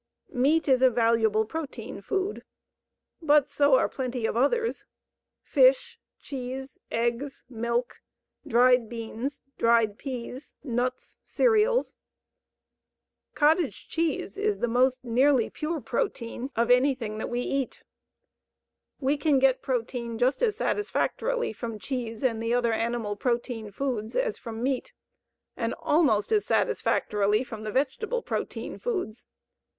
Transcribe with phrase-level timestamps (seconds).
[0.33, 2.43] Meat is a valuable protein food,
[3.21, 4.87] but so are plenty of others
[5.43, 8.01] fish, cheese, eggs, milk,
[8.47, 11.93] dried beans, dried peas, nuts, cereals.
[13.35, 17.83] Cottage cheese is the most nearly pure protein of anything that we eat.
[18.99, 24.15] We can get protein just as satisfactorily from cheese and the other animal protein foods
[24.15, 24.93] as from meat,
[25.55, 29.27] and almost as satisfactorily from the vegetable protein foods.